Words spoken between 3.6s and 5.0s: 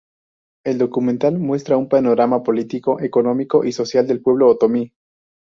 y social del pueblo otomí.